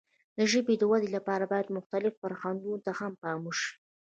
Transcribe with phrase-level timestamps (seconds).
[0.37, 3.71] د ژبې د وده لپاره باید مختلفو فرهنګونو ته هم پام وشي.